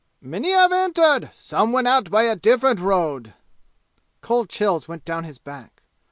[0.19, 1.31] "Many have entered!
[1.31, 3.35] Some went out by a different road!"
[4.21, 5.83] Cold chills went down his back.